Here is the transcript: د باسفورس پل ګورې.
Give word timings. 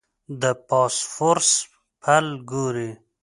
د 0.41 0.43
باسفورس 0.67 1.49
پل 2.01 2.25
ګورې. 2.49 2.89